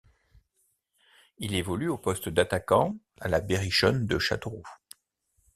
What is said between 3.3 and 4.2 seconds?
Berrichonne de